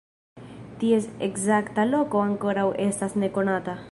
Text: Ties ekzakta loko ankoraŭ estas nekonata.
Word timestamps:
Ties 0.83 1.09
ekzakta 1.27 1.85
loko 1.91 2.23
ankoraŭ 2.31 2.65
estas 2.89 3.17
nekonata. 3.25 3.81